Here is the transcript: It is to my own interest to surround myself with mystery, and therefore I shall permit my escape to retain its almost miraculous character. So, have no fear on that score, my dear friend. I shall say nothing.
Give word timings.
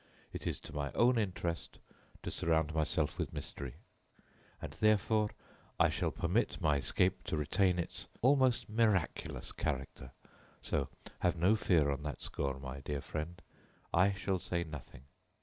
It 0.33 0.47
is 0.47 0.59
to 0.61 0.73
my 0.73 0.91
own 0.93 1.19
interest 1.19 1.77
to 2.23 2.31
surround 2.31 2.73
myself 2.73 3.19
with 3.19 3.31
mystery, 3.33 3.75
and 4.59 4.73
therefore 4.73 5.29
I 5.79 5.89
shall 5.89 6.09
permit 6.09 6.59
my 6.59 6.77
escape 6.77 7.23
to 7.25 7.37
retain 7.37 7.77
its 7.77 8.07
almost 8.23 8.67
miraculous 8.67 9.51
character. 9.51 10.09
So, 10.59 10.89
have 11.19 11.37
no 11.37 11.55
fear 11.55 11.91
on 11.91 12.01
that 12.01 12.19
score, 12.19 12.57
my 12.59 12.79
dear 12.79 13.01
friend. 13.01 13.39
I 13.93 14.11
shall 14.13 14.39
say 14.39 14.63
nothing. 14.63 15.03